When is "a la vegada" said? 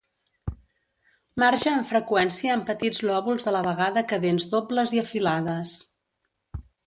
3.51-4.05